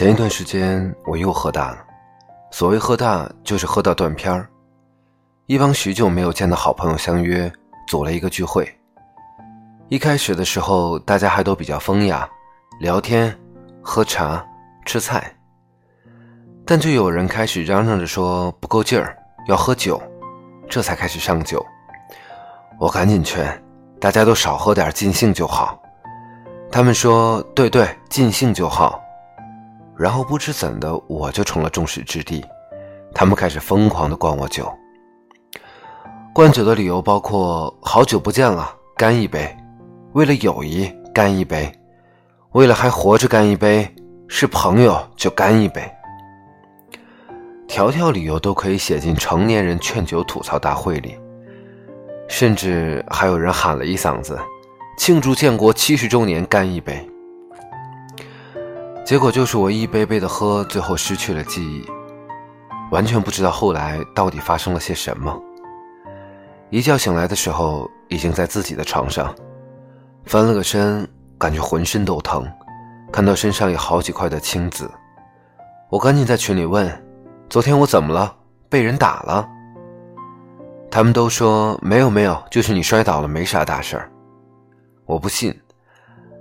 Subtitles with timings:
[0.00, 1.84] 前一段时间我又喝大了，
[2.50, 4.48] 所谓喝大就是喝到断片儿。
[5.44, 7.52] 一帮许久没有见的好朋友相约，
[7.86, 8.66] 组了一个聚会。
[9.90, 12.26] 一开始的时候，大家还都比较风雅，
[12.80, 13.38] 聊天、
[13.82, 14.42] 喝茶、
[14.86, 15.30] 吃菜。
[16.64, 19.14] 但就有人开始嚷嚷着说不够劲儿，
[19.48, 20.02] 要喝酒，
[20.66, 21.62] 这才开始上酒。
[22.78, 23.62] 我赶紧劝，
[24.00, 25.78] 大家都少喝点，尽兴就好。
[26.72, 28.98] 他们说：“对对，尽兴就好。”
[30.00, 32.42] 然后不知怎的，我就成了众矢之的，
[33.14, 34.72] 他们开始疯狂的灌我酒。
[36.32, 39.54] 灌酒的理由包括：好久不见了，干一杯；
[40.14, 41.70] 为了友谊，干一杯；
[42.52, 43.86] 为了还活着，干一杯；
[44.26, 45.82] 是朋友就干一杯。
[47.68, 51.14] 条条理由都可以写进成年人劝酒吐槽大会里，
[52.26, 54.38] 甚至还有人喊了一嗓子。
[54.96, 57.06] 庆祝建国七十周年，干一杯！
[59.10, 61.84] 结果就是我一杯杯的喝，最后失去了记忆，
[62.92, 65.36] 完全不知道后来到底发生了些什么。
[66.70, 69.34] 一觉醒来的时候，已经在自己的床上，
[70.26, 71.04] 翻了个身，
[71.36, 72.48] 感觉浑身都疼，
[73.10, 74.88] 看到身上有好几块的青紫，
[75.88, 76.88] 我赶紧在群里问
[77.50, 78.32] ：“昨天我怎么了？
[78.68, 79.44] 被人打了？”
[80.88, 84.08] 他们都说：“没有没有，就是你摔倒了，没啥大事儿。”
[85.04, 85.52] 我不信，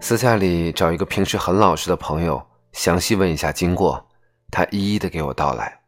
[0.00, 2.40] 私下里找一个平时很老实的朋友，
[2.72, 4.08] 详细问一下经过，
[4.50, 5.80] 他一一的给我道来。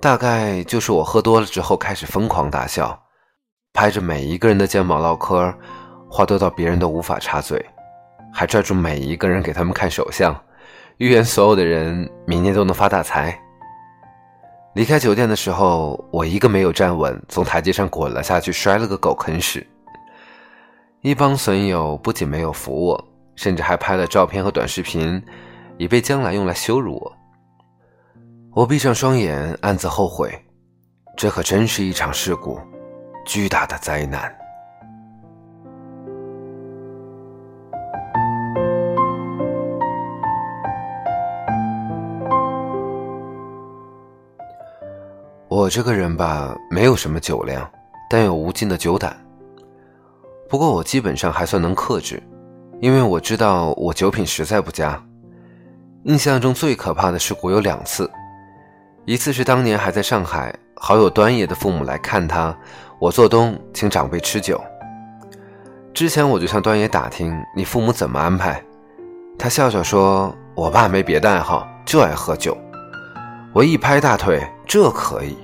[0.00, 3.02] 大概就是我喝多了之后开始疯狂大笑，
[3.72, 5.52] 拍着每一个人的肩膀唠嗑，
[6.08, 7.62] 话多到别人都无法插嘴，
[8.32, 10.34] 还拽住每一个人给他们看手相，
[10.98, 13.38] 预言所有的人明年都能发大财。
[14.74, 19.66] 离开酒店的时候，我一个没有站稳，从台阶上滚了下去，摔了个狗啃屎。
[21.02, 25.22] 一帮损友不仅没有扶我，甚至还拍了照片和短视频，
[25.80, 27.12] 以备将来用来羞辱我。
[28.52, 30.30] 我闭上双眼，暗自后悔，
[31.16, 32.60] 这可真是一场事故，
[33.24, 34.30] 巨大的灾难。
[45.48, 47.66] 我这个人吧，没有什么酒量，
[48.10, 49.16] 但有无尽的酒胆。
[50.46, 52.22] 不过我基本上还算能克制，
[52.82, 55.02] 因为我知道我酒品实在不佳。
[56.04, 58.10] 印象中最可怕的事故有两次，
[59.04, 62.56] 一次是当年还在上海，好友端爷的父母来看他，
[62.98, 64.58] 我做东请长辈吃酒。
[65.92, 68.64] 之前我就向端爷打听你父母怎么安排，
[69.38, 72.56] 他笑笑说：“我爸没别的爱好，就爱喝酒。”
[73.52, 75.36] 我一拍大腿，这可以。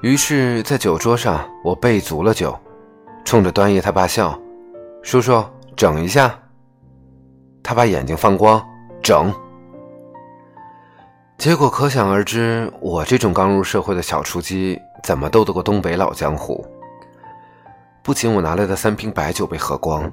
[0.00, 2.58] 于是，在酒桌上我备足了酒。
[3.22, 4.40] 冲着端爷他爸笑，
[5.02, 5.44] 叔叔
[5.76, 6.34] 整一下。
[7.62, 8.64] 他把眼睛放光，
[9.02, 9.30] 整。
[11.38, 16.66] 结果可想而知，我这种刚入社会的小雏鸡怎么斗得过东北老江湖？
[18.02, 20.12] 不仅我拿来的三瓶白酒被喝光，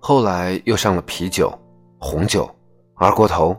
[0.00, 1.56] 后来又上了啤酒、
[2.00, 2.50] 红酒、
[2.96, 3.56] 二锅头，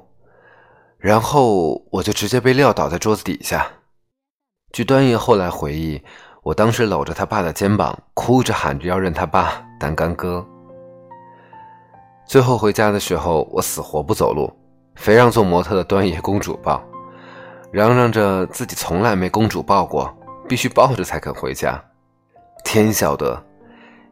[0.98, 3.66] 然后我就直接被撂倒在桌子底下。
[4.74, 6.02] 据端爷后来回忆。
[6.44, 10.46] 我当时搂着他爸的肩膀，哭着喊着要认他爸当干哥。
[12.28, 14.54] 最后回家的时候，我死活不走路，
[14.96, 16.84] 非让做模特的端爷公主抱，
[17.72, 20.12] 嚷嚷着自己从来没公主抱过，
[20.48, 21.80] 必须抱着才肯回家。
[22.64, 23.42] 天晓得，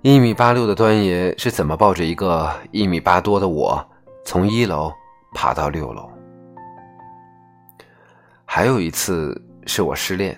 [0.02, 3.84] 一米八六的端爷是怎么抱着一个一米八多的我，
[4.26, 4.92] 从一楼
[5.34, 6.08] 爬到六楼。
[8.46, 10.38] 还有一次是我失恋。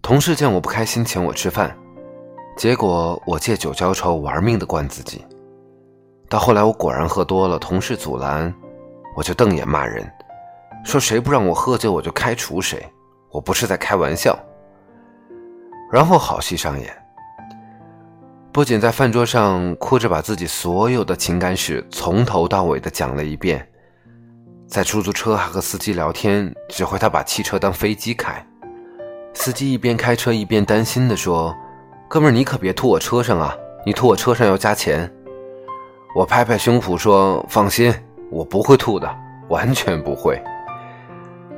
[0.00, 1.76] 同事见我不开心，请我吃饭，
[2.56, 5.24] 结果我借酒浇愁，玩命的灌自己。
[6.28, 8.54] 到后来我果然喝多了，同事阻拦，
[9.16, 10.06] 我就瞪眼骂人，
[10.84, 12.86] 说谁不让我喝酒，我就开除谁，
[13.30, 14.38] 我不是在开玩笑。
[15.90, 16.94] 然后好戏上演，
[18.52, 23.66] 不仅在饭桌上哭着把自己所有的情感史从头到尾的讲了一遍，
[24.66, 28.44] 在出租车还和司机聊天，指挥他把汽车当飞机开。
[29.32, 31.54] 司机一边开车一边担心地说
[32.08, 33.54] ：“哥们儿，你可别吐我车上啊！
[33.86, 35.10] 你吐我车上要加钱。”
[36.16, 37.94] 我拍拍胸脯说：“放心，
[38.30, 39.08] 我不会吐的，
[39.48, 40.42] 完全不会。”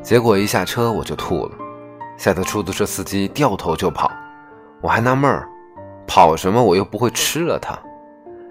[0.02, 1.56] 结果一下车我就吐了，
[2.16, 4.10] 吓得出租车司机掉头就跑。
[4.80, 5.48] 我还纳闷儿，
[6.06, 6.62] 跑什么？
[6.62, 7.78] 我又不会吃了他。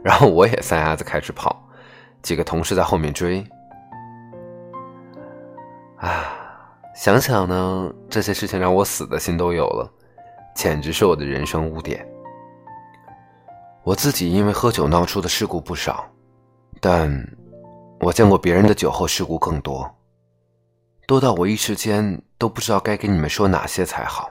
[0.03, 1.61] 然后我也撒丫子开始跑，
[2.21, 3.43] 几个同事在后面追。
[5.97, 6.33] 啊！
[6.93, 9.87] 想想呢，这些事情让我死的心都有了，
[10.55, 12.03] 简直是我的人生污点。
[13.83, 16.05] 我自己因为喝酒闹出的事故不少，
[16.81, 17.09] 但
[17.99, 19.89] 我见过别人的酒后事故更多，
[21.07, 24.29] 多到我一时间都不知道该跟你们说哪些才好。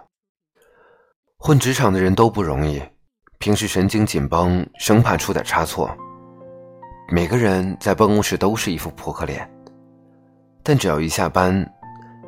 [1.39, 2.81] 混职场的人都不容易，
[3.39, 5.95] 平时神经紧绷，生怕出点差错。
[7.09, 9.49] 每个人在办公室都是一副扑克脸，
[10.63, 11.69] 但只要一下班，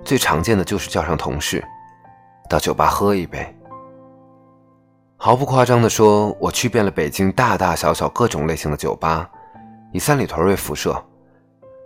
[0.05, 1.65] 最常见的就是叫上同事
[2.49, 3.55] 到酒吧喝一杯。
[5.17, 9.29] 毫不夸张地说，我去遍了北京大大小小各种类型的酒吧，
[9.93, 11.01] 以三里屯为辐射，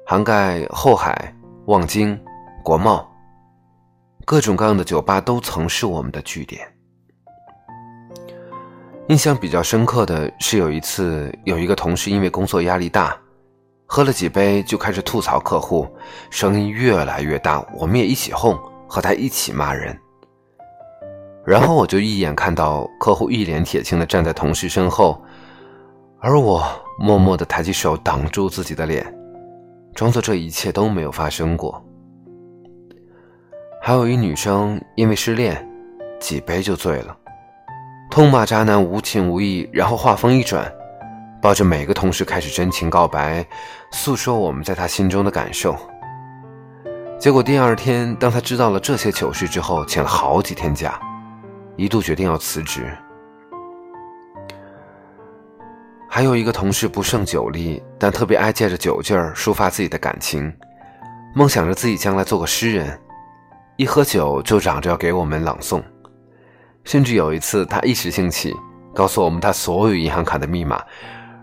[0.04, 1.34] 涵盖后海、
[1.66, 2.18] 望京、
[2.62, 3.08] 国贸，
[4.24, 6.66] 各种各样的酒吧都曾是我们的据点。
[9.08, 13.16] 印象比较深刻的是，有一次有一个同事因为工作压力大，
[13.86, 15.88] 喝了几杯就开始吐槽客户，
[16.30, 18.58] 声音越来越大，我们也一起哄，
[18.88, 19.96] 和他一起骂人。
[21.44, 25.20] 然后我就一眼看到客户一脸铁青的站在同事身后，
[26.20, 26.64] 而我
[26.98, 29.04] 默默的抬起手挡住自己的脸，
[29.94, 31.84] 装作这一切都没有发生过。
[33.80, 35.68] 还有一女生因为失恋，
[36.20, 37.16] 几杯就醉了，
[38.10, 40.72] 痛骂渣男无情无义，然后话锋一转，
[41.40, 43.44] 抱着每个同事开始真情告白，
[43.90, 45.76] 诉说我们在他心中的感受。
[47.18, 51.00] 结果第二天，当他知道了这些糗事之后，请了好几天假。
[51.76, 52.96] 一度决定要辞职。
[56.14, 60.54] 还有一个同事不胜酒力，但特别爱借着酒劲儿抒发自己的感情，
[61.34, 63.00] 梦想着自己将来做个诗人，
[63.78, 65.82] 一喝酒就嚷着要给我们朗诵。
[66.84, 68.54] 甚至有一次，他一时兴起，
[68.94, 70.84] 告诉我们他所有银行卡的密码，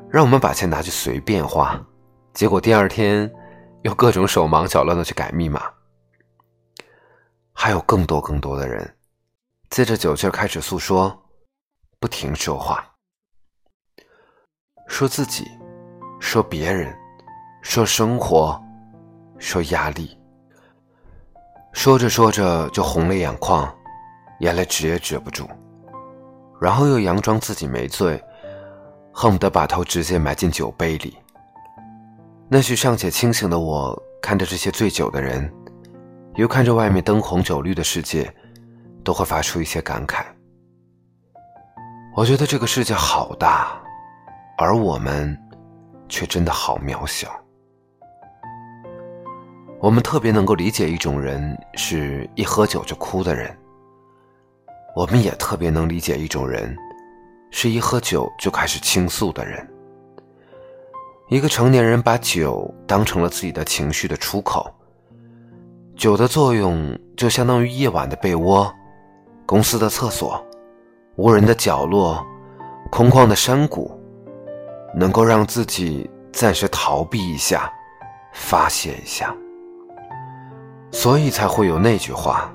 [0.07, 1.83] 让我们把钱拿去随便花。
[2.35, 3.27] 结果第二天，
[3.81, 5.63] 又各种手忙脚乱的去改密码。
[7.53, 8.87] 还有更多更多的人。
[9.71, 11.23] 借着酒劲儿开始诉说，
[11.99, 12.87] 不停说话，
[14.89, 15.49] 说自己，
[16.19, 16.93] 说别人，
[17.61, 18.61] 说生活，
[19.37, 20.17] 说压力。
[21.71, 23.73] 说着说着就红了眼眶，
[24.39, 25.47] 眼泪止也止不住，
[26.59, 28.21] 然后又佯装自己没醉，
[29.13, 31.17] 恨不得把头直接埋进酒杯里。
[32.49, 35.49] 那时尚且清醒的我，看着这些醉酒的人，
[36.35, 38.29] 又看着外面灯红酒绿的世界。
[39.01, 40.25] 都会发出一些感慨。
[42.15, 43.81] 我觉得这个世界好大，
[44.61, 45.35] 而我们
[46.09, 47.29] 却真的好渺小。
[49.79, 53.57] 我们特别能够理解一种人，是一喝酒就哭的人。
[54.97, 56.75] 我们也特别能理解一种人，
[57.51, 59.65] 是一喝酒就开始倾诉的人。
[61.29, 64.69] 一个成年人把酒当成了自己的情绪的出口，
[65.95, 68.69] 酒的作用就相当于夜晚的被窝。
[69.45, 70.45] 公司的厕所，
[71.15, 72.21] 无人的角落，
[72.91, 73.98] 空旷的山谷，
[74.93, 77.71] 能够让自己暂时逃避一下，
[78.33, 79.35] 发泄一下。
[80.91, 82.51] 所以才会有那句话：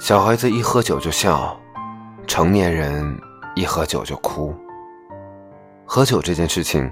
[0.00, 1.58] 小孩子一喝酒就笑，
[2.26, 3.18] 成年人
[3.54, 4.54] 一喝酒就哭。
[5.84, 6.90] 喝酒这件事情，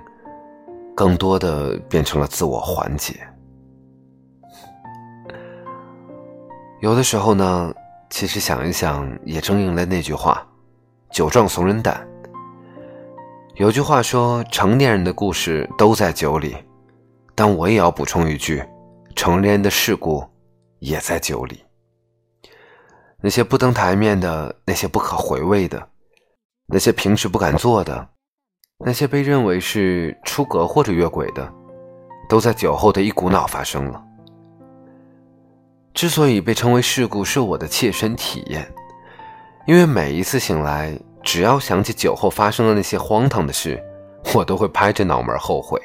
[0.94, 3.20] 更多的变成了自我缓解。
[6.80, 7.72] 有的时候呢。
[8.10, 10.46] 其实想一想，也正应了那句话
[11.10, 12.06] ：“酒壮怂人胆。”
[13.56, 16.56] 有句话说：“成年人的故事都在酒里。”
[17.36, 18.64] 但我也要补充一句
[19.14, 20.24] ：“成年人的事故
[20.80, 21.62] 也在酒里。”
[23.22, 25.88] 那些不登台面的，那些不可回味的，
[26.66, 28.08] 那些平时不敢做的，
[28.84, 31.52] 那些被认为是出格或者越轨的，
[32.28, 34.04] 都在酒后的一股脑发生了。
[35.94, 38.68] 之所以被称为事故，是我的切身体验，
[39.64, 43.82] 因为每一次醒来，只要想起酒后发生的那些荒唐的事，
[44.34, 45.80] 我都会拍着脑门后悔。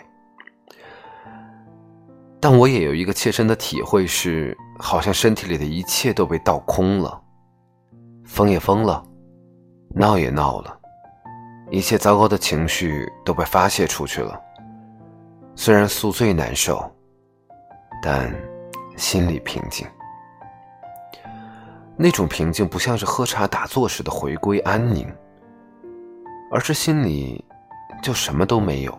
[2.41, 7.22] 但我也有一个切身的体会，是好像身体里的一切都被倒空了，
[8.25, 9.03] 疯也疯了，
[9.96, 10.77] 闹也闹了，
[11.72, 14.39] 一切糟糕的情绪都被发泄出去了。
[15.55, 16.89] 虽然宿醉难受，
[18.01, 18.34] 但
[18.96, 19.88] 心里平静。
[21.98, 25.05] 那种平静不像是喝茶打坐时的回归安宁，
[26.51, 27.44] 而是心里
[28.01, 28.98] 就什么都没有，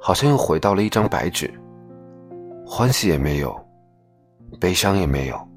[0.00, 1.52] 好像又回到了一张白纸，
[2.66, 3.58] 欢喜也没有，
[4.60, 5.48] 悲伤也没有，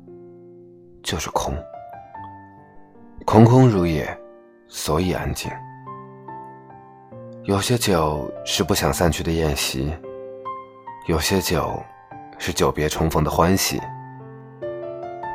[1.03, 1.53] 就是空，
[3.25, 4.17] 空空如也，
[4.67, 5.51] 所以安静。
[7.43, 9.93] 有些酒是不想散去的宴席，
[11.07, 11.77] 有些酒
[12.37, 13.81] 是久别重逢的欢喜。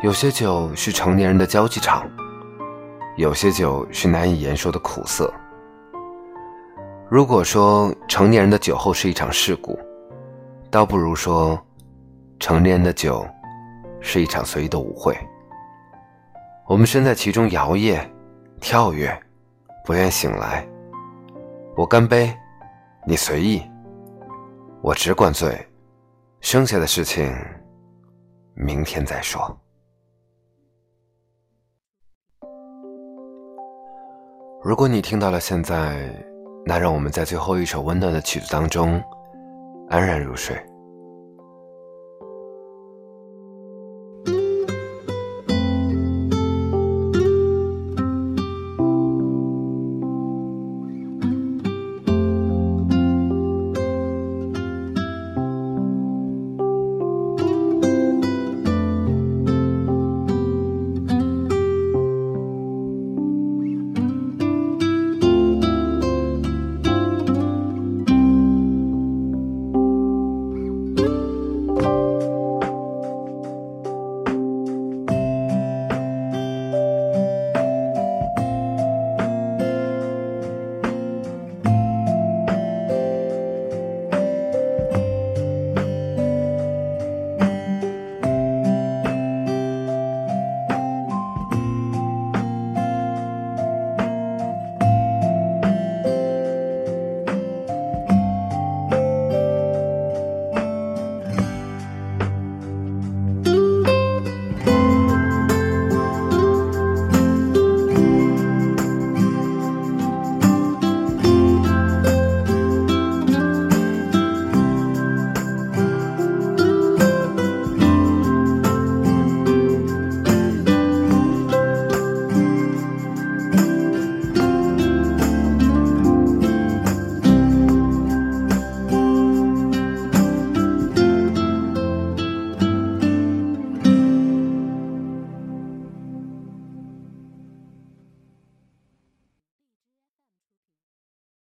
[0.02, 2.09] 有些酒是成年人的交际场，
[3.18, 5.28] 有些酒是难以言说的苦涩。
[7.10, 9.76] 如果说成年人的酒后是一场事故，
[10.70, 11.60] 倒不如说，
[12.38, 13.26] 成年人的酒
[14.00, 15.18] 是一场随意的舞会。
[16.68, 18.00] 我们身在其中摇曳、
[18.60, 19.20] 跳跃，
[19.84, 20.64] 不愿醒来。
[21.76, 22.32] 我干杯，
[23.04, 23.60] 你随意，
[24.80, 25.66] 我只管醉，
[26.40, 27.34] 剩下的事情
[28.54, 29.58] 明天再说。
[34.68, 36.06] 如果你听到了现在，
[36.66, 39.02] 那让我们在最后一首温暖的曲子当中
[39.88, 40.54] 安然入睡。